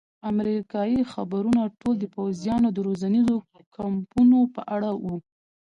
امریکایي 0.31 1.01
خبرونه 1.13 1.61
ټول 1.79 1.95
د 1.99 2.05
پوځیانو 2.15 2.67
د 2.73 2.77
روزنیزو 2.87 3.37
کمپونو 3.75 4.39
په 4.53 4.61
اړه 4.75 4.91
وو. 5.03 5.17